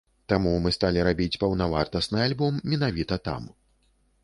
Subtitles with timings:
[0.31, 3.49] Таму мы сталі рабіць паўнавартасны альбом менавіта там.